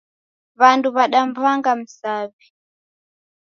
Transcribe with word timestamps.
W'andu 0.59 0.87
wadamw'anga 0.95 1.71
msaw'i. 1.79 2.45